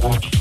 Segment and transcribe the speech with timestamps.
[0.00, 0.39] Thank you.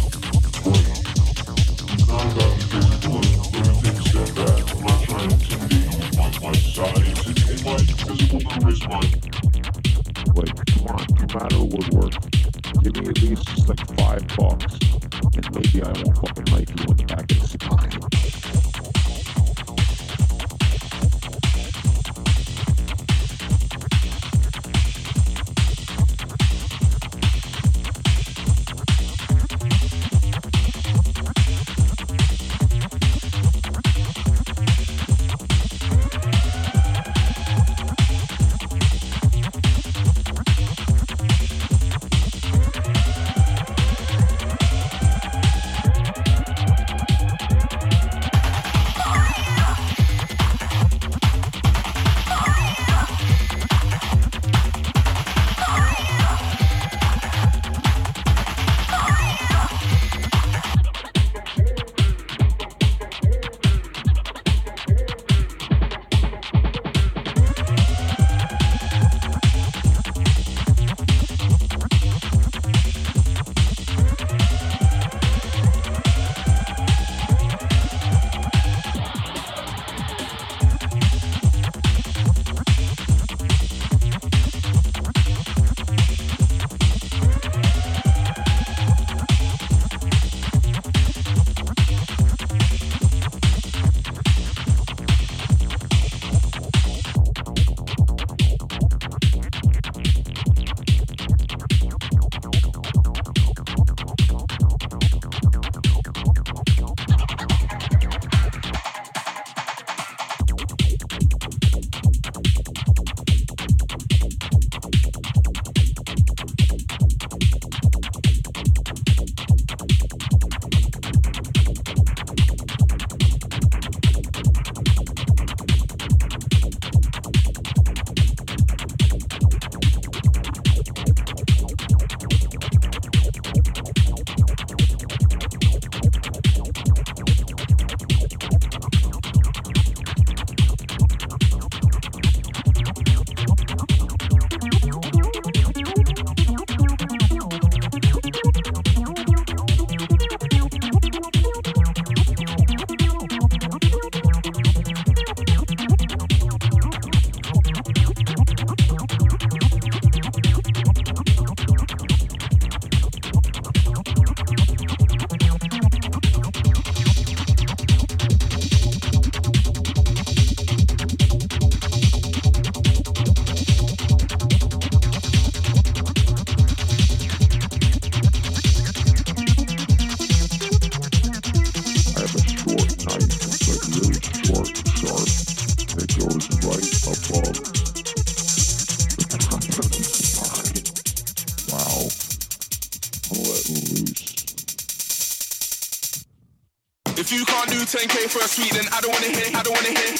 [197.89, 200.13] 10k for a suite, then I don't wanna hear, I don't wanna hear.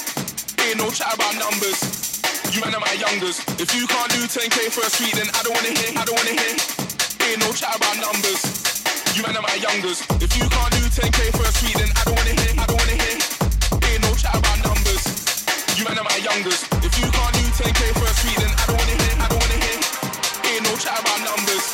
[0.66, 1.78] Ain't no chat about numbers.
[2.50, 3.46] You man are my youngers.
[3.62, 6.18] If you can't do 10k for a suite, then I don't wanna hear, I don't
[6.18, 6.58] wanna hear.
[7.30, 8.42] Ain't no chat about numbers.
[9.14, 10.02] You man are my youngers.
[10.18, 12.80] If you can't do 10k for a suite, then I don't wanna hear, I don't
[12.82, 13.16] wanna hear.
[13.86, 15.04] Ain't no chat about numbers.
[15.78, 16.66] You man are my youngers.
[16.82, 19.42] If you can't do 10k for a suite, then I don't wanna hear, I don't
[19.46, 19.78] wanna hear.
[20.58, 21.66] Ain't no chat about numbers.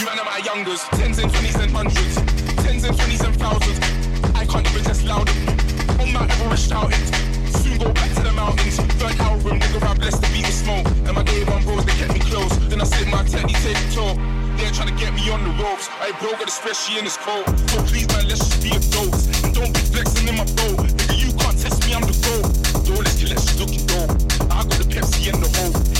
[0.00, 0.08] You
[0.40, 0.80] youngers.
[0.96, 2.16] Tens and twenties and hundreds.
[2.64, 5.28] Tens and twenties and thousands can't even test loud.
[6.00, 7.04] On Mount Everest shouting.
[7.60, 8.76] Soon go back to the mountains.
[8.96, 10.86] Third album, nigga, I blessed the beat with smoke.
[11.06, 12.56] And my day one bros, they kept me close.
[12.68, 14.16] Then I sit my he take a talk.
[14.56, 15.88] They're trying to get me on the ropes.
[16.00, 17.46] I broke it, especially in this cold.
[17.70, 19.28] So please, man, let's just be adults.
[19.44, 20.80] And don't be flexing in my boat.
[20.96, 22.48] Nigga, you can't test me, I'm the GOAT.
[22.88, 24.10] Door, let's let's looking dope.
[24.50, 25.97] I got the Pepsi and the whole.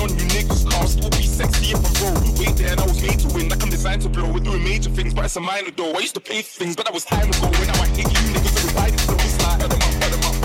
[0.00, 2.34] And flexing on you niggas, I'll still be sexy if I roll.
[2.38, 4.32] Wait there, and I was made to win, like I'm designed to blow.
[4.32, 5.92] We're doing major things, but it's a minor though.
[5.92, 7.48] I used to pay for things, but that was time ago.
[7.50, 10.37] When now I hit you niggas, are riding, so it's like,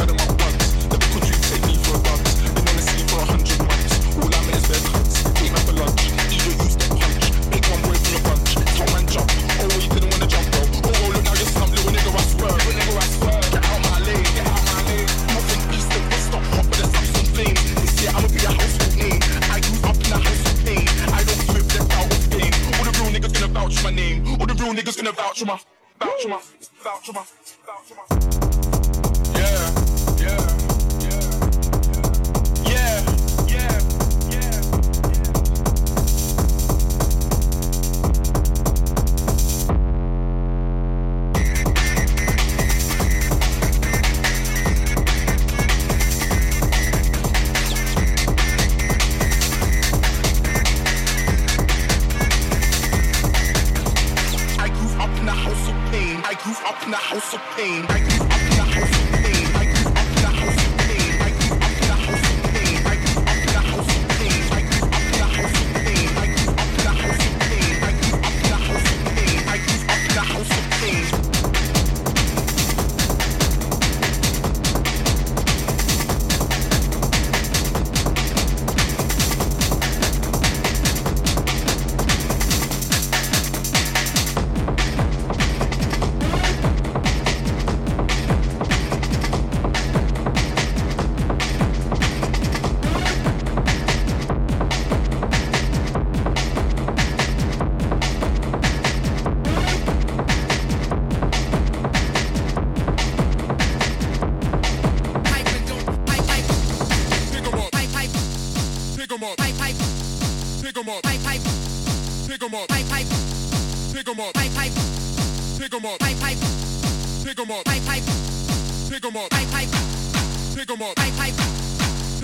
[24.93, 25.59] niggas gonna vouch for my,
[25.99, 26.41] vouch for my,
[26.83, 27.23] vouch for my,
[27.65, 28.22] vouch for my.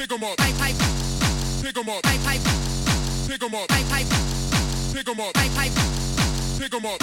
[0.09, 0.37] Pick 'em up.
[1.61, 2.01] Pick 'em up.
[3.27, 3.67] Pick 'em up.
[4.87, 5.33] Pick 'em up.
[6.57, 6.99] Pick 'em up.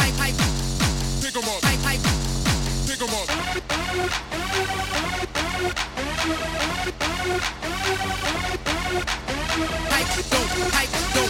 [1.22, 1.62] Pick 'em up.
[2.84, 3.26] Pick 'em up.
[9.88, 11.25] Pipe, don't, pipe, don't.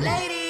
[0.00, 0.41] Ladies,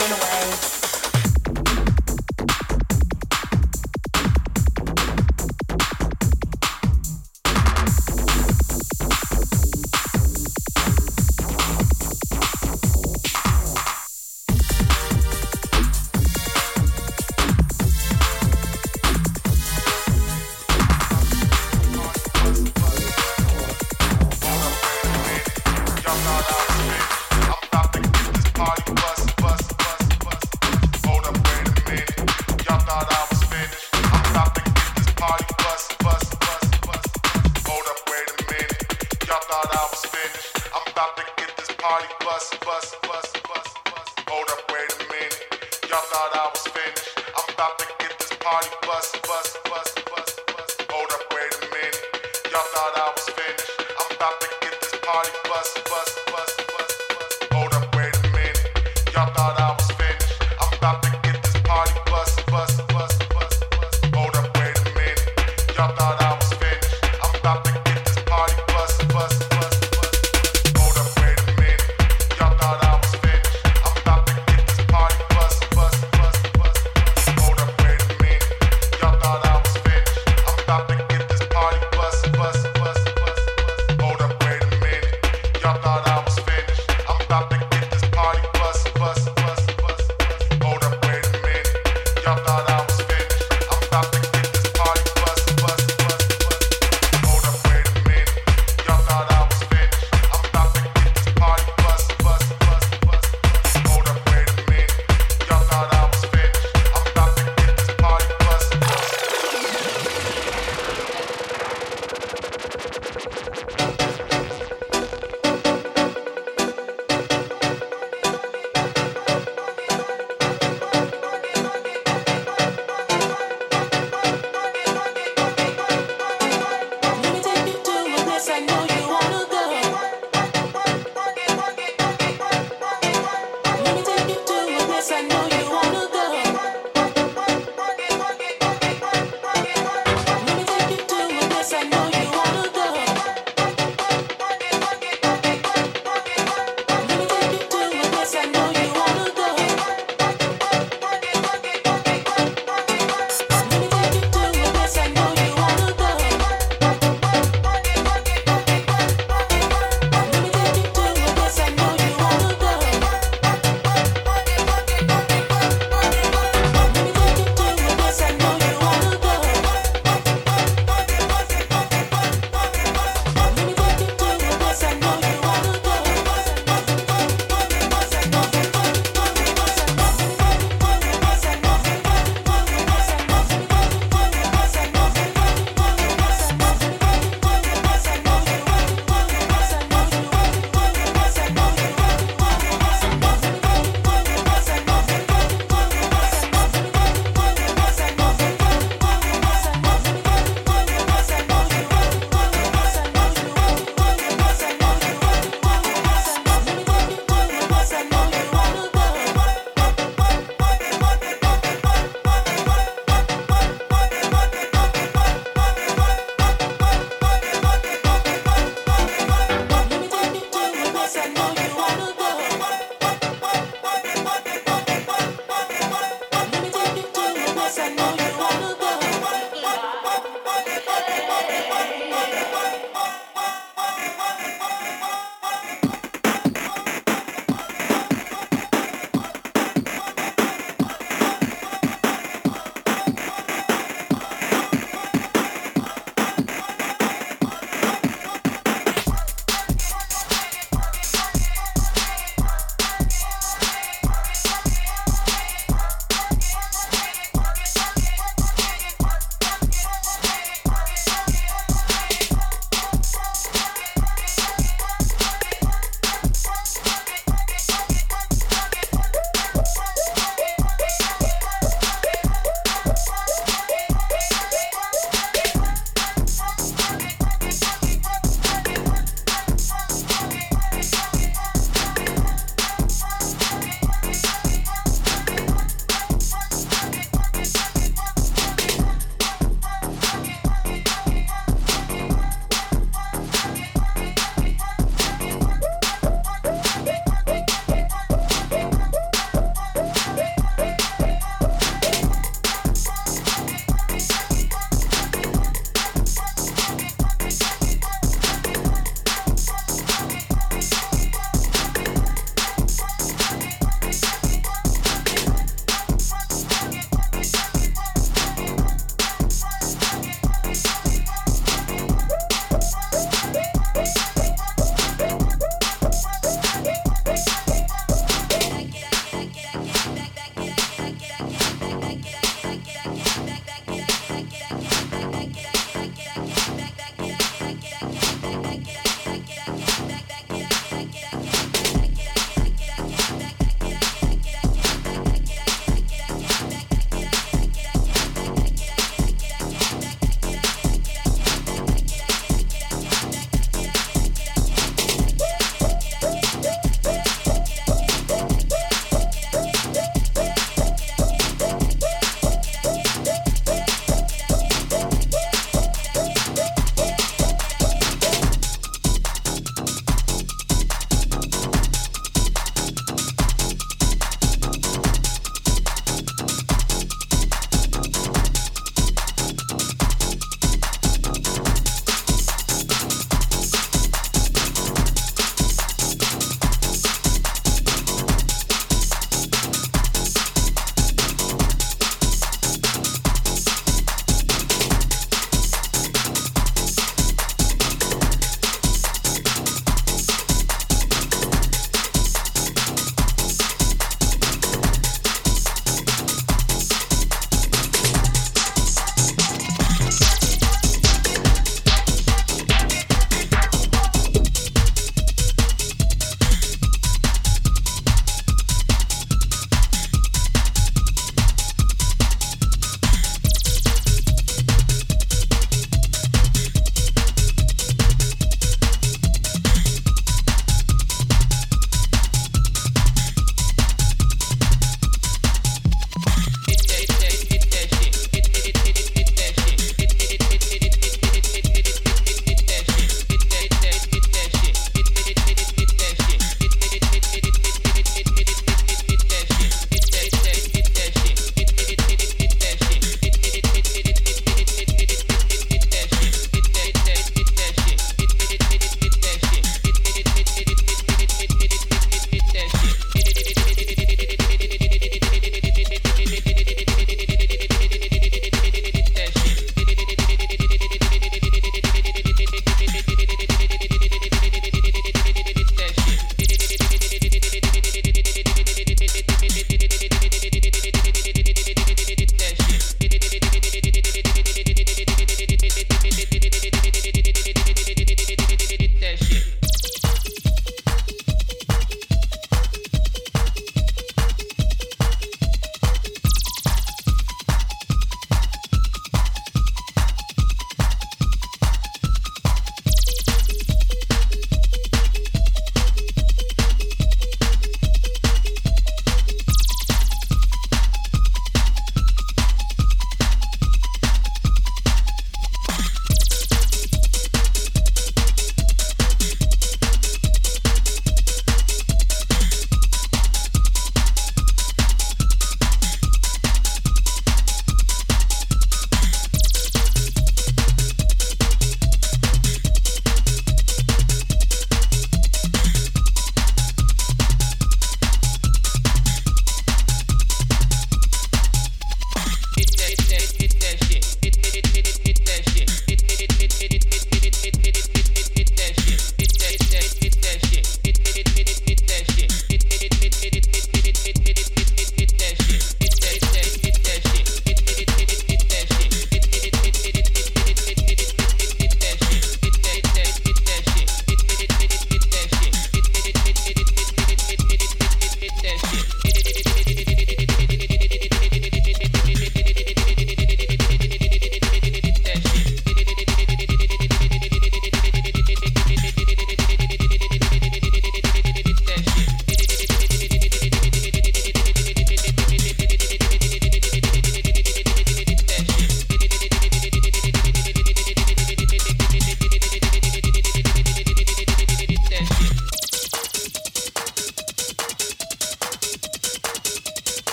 [0.00, 0.33] thought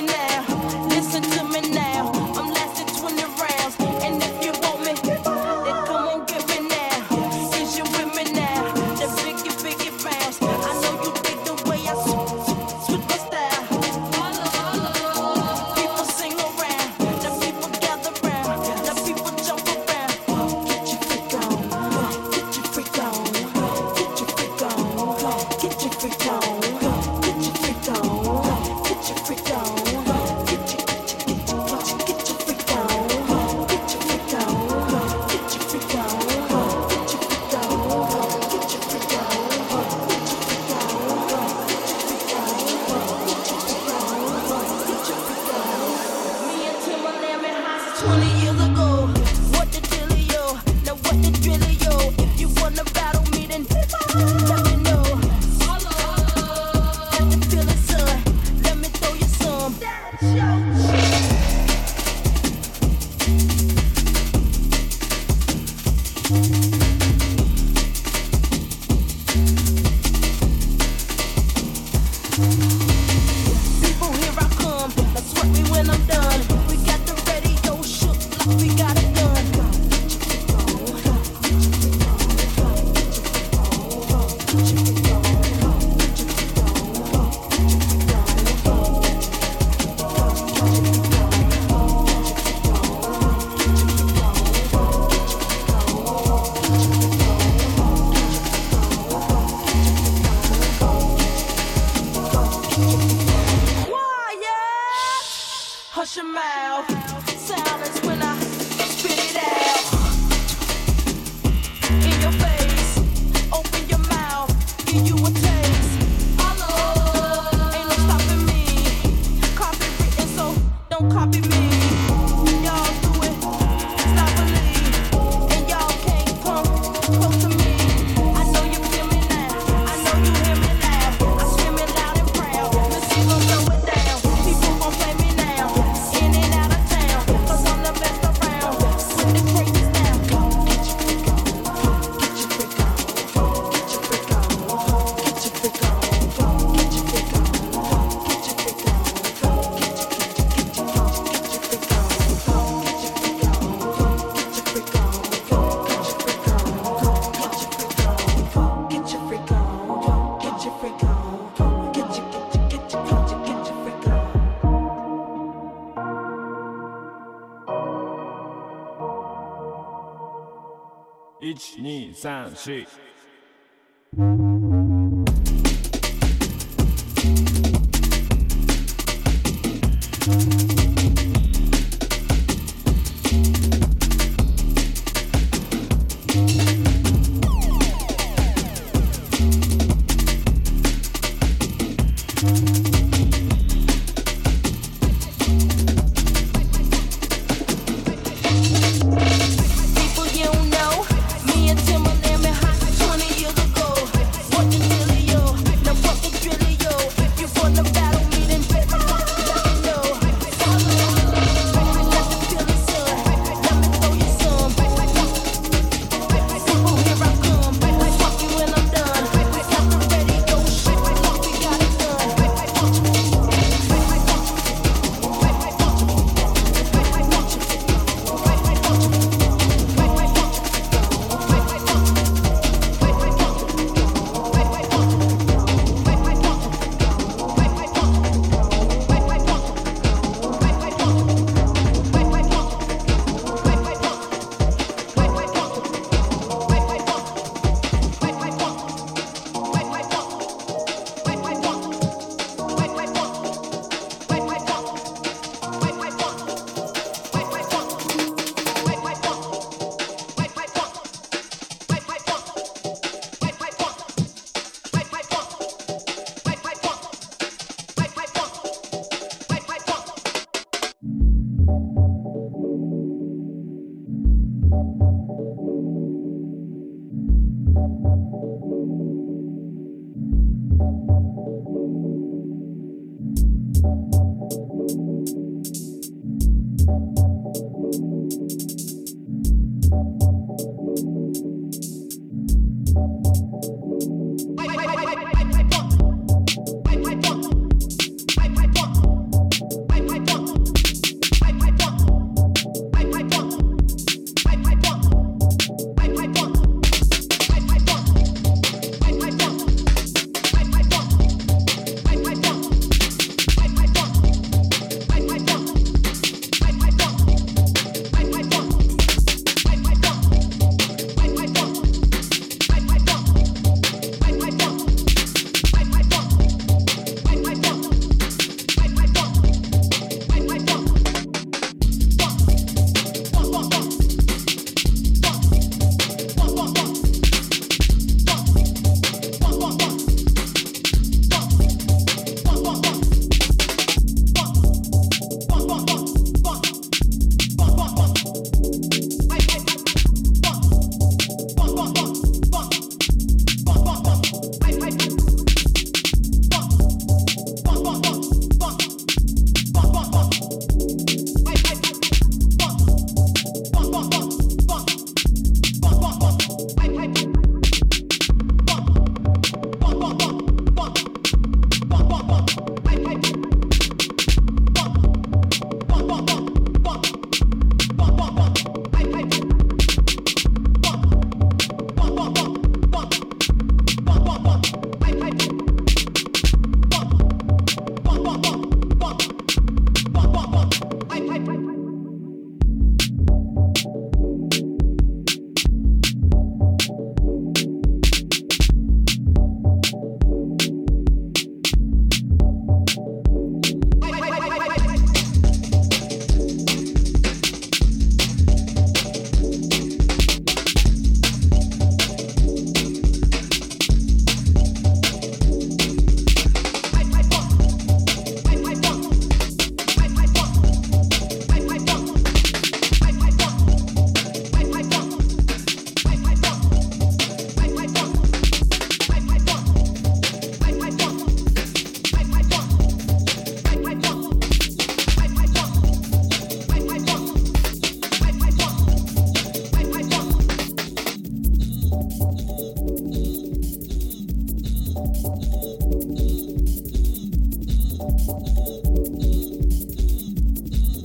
[0.00, 0.37] nothing left.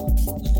[0.03, 0.52] Body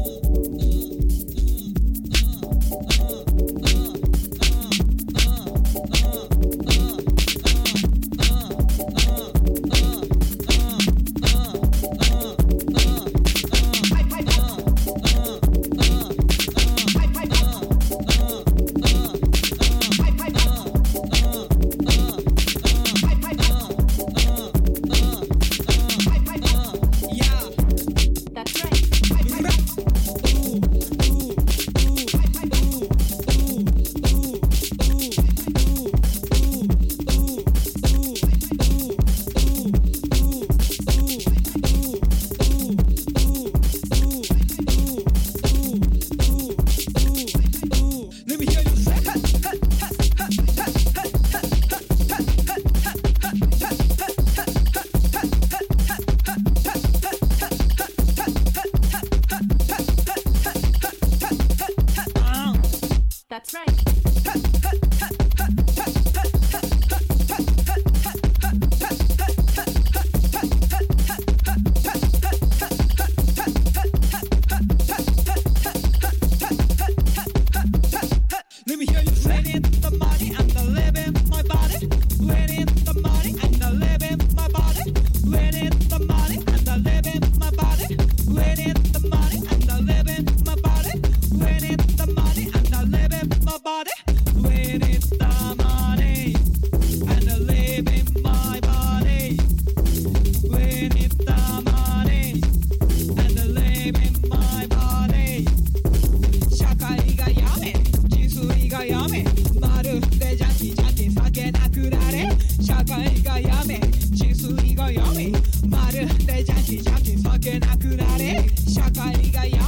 [111.74, 112.30] くられ
[112.62, 113.80] 社会がやめ
[114.16, 115.32] 治水がやめ
[115.68, 119.62] まるでジャ邪気邪気避けなくなれ社会がやめ。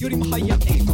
[0.00, 0.87] よりも早い